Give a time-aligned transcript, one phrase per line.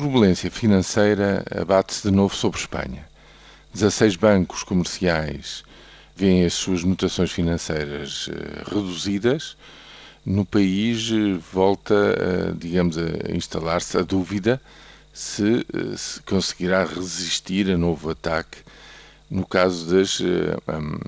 [0.00, 3.06] turbulência financeira abate-se de novo sobre Espanha.
[3.74, 5.62] 16 bancos comerciais
[6.16, 9.58] veem as suas notações financeiras uh, reduzidas.
[10.24, 11.94] No país uh, volta,
[12.56, 14.58] digamos, a instalar-se a dúvida
[15.12, 15.66] se,
[15.98, 18.60] se, conseguirá resistir a novo ataque
[19.30, 20.98] no caso das um,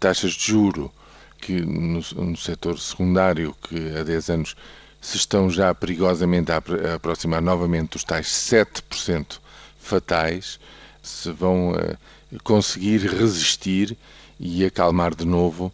[0.00, 0.92] taxas de juro
[1.40, 4.56] que no, no setor secundário que há 10 anos
[5.00, 6.58] se estão já perigosamente a
[6.94, 9.38] aproximar novamente dos tais 7%
[9.80, 10.58] fatais,
[11.02, 11.96] se vão uh,
[12.42, 13.96] conseguir resistir
[14.38, 15.72] e acalmar de novo.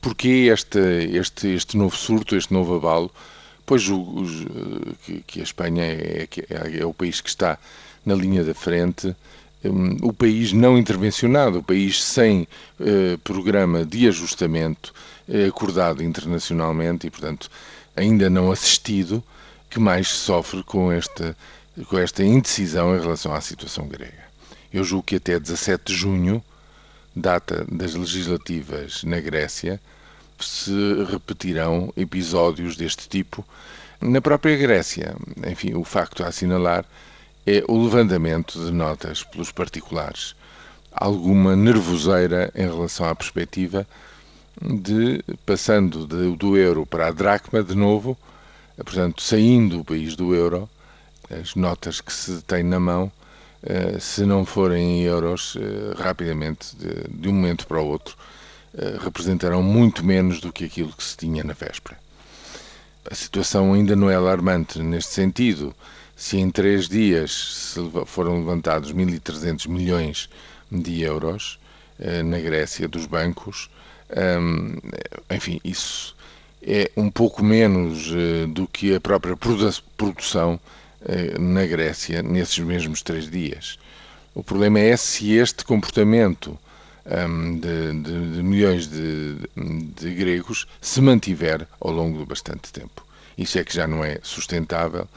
[0.00, 3.10] Porquê este, este, este novo surto, este novo abalo?
[3.64, 4.24] Pois o,
[5.04, 7.58] que, que, a Espanha é, é, é, o país que está
[8.04, 9.14] na linha da frente,
[10.02, 12.46] o país não intervencionado, o país sem
[12.78, 14.94] uh, programa de ajustamento
[15.28, 17.50] uh, acordado internacionalmente e, portanto,
[17.96, 19.22] ainda não assistido,
[19.68, 21.36] que mais sofre com esta,
[21.88, 24.28] com esta indecisão em relação à situação grega.
[24.72, 26.42] Eu julgo que até 17 de junho,
[27.14, 29.80] data das legislativas na Grécia,
[30.38, 33.44] se repetirão episódios deste tipo.
[34.00, 35.16] Na própria Grécia,
[35.46, 36.84] enfim, o facto a assinalar
[37.48, 40.34] é o levantamento de notas pelos particulares.
[40.92, 43.86] Alguma nervoseira em relação à perspectiva
[44.60, 48.18] de passando de, do euro para a dracma de novo,
[48.76, 50.68] portanto, saindo o país do euro,
[51.30, 53.10] as notas que se tem na mão,
[53.62, 58.16] eh, se não forem em euros, eh, rapidamente, de, de um momento para o outro,
[58.76, 61.98] eh, representarão muito menos do que aquilo que se tinha na véspera.
[63.10, 65.74] A situação ainda não é alarmante neste sentido.
[66.18, 70.28] Se em três dias foram levantados 1.300 milhões
[70.70, 71.60] de euros
[72.24, 73.70] na Grécia dos bancos,
[74.10, 74.74] um,
[75.34, 76.16] enfim, isso
[76.62, 79.36] é um pouco menos uh, do que a própria
[79.96, 80.58] produção
[81.02, 83.78] uh, na Grécia nesses mesmos três dias.
[84.34, 86.58] O problema é se este comportamento
[87.06, 89.36] um, de, de, de, milhões de,
[89.96, 93.06] de gregos se mantiver ao longo de bastante tempo.
[93.36, 95.08] Isso é que já não é sustentável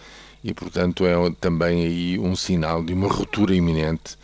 [0.43, 4.17] e, portanto, é também aí um sinal de uma ruptura iminente,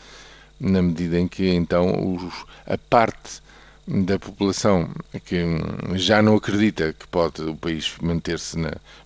[0.59, 3.41] na medida em que então os, a parte
[3.87, 4.89] da população
[5.23, 5.45] que
[5.93, 8.57] já não acredita que pode o país manter-se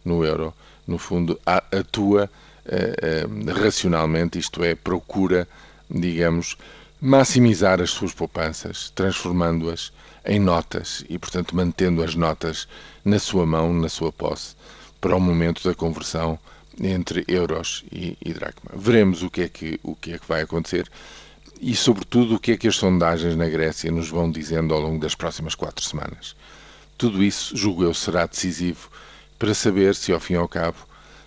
[0.03, 0.53] no euro,
[0.87, 2.29] no fundo, atua
[2.65, 5.47] uh, uh, racionalmente, isto é, procura,
[5.89, 6.57] digamos,
[6.99, 9.91] maximizar as suas poupanças, transformando-as
[10.25, 12.67] em notas e, portanto, mantendo as notas
[13.03, 14.55] na sua mão, na sua posse,
[14.99, 16.39] para o momento da conversão
[16.79, 18.71] entre euros e, e dracma.
[18.75, 20.89] Veremos o que é que o que é que vai acontecer
[21.61, 24.99] e, sobretudo, o que é que as sondagens na Grécia nos vão dizendo ao longo
[24.99, 26.35] das próximas quatro semanas.
[26.97, 28.89] Tudo isso, julgo eu, será decisivo
[29.37, 30.77] para saber se, ao fim e ao cabo,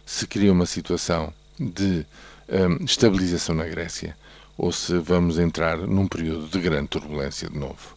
[0.05, 2.05] se cria uma situação de
[2.49, 4.17] um, estabilização na Grécia
[4.59, 7.97] ou se vamos entrar num período de grande turbulência de novo.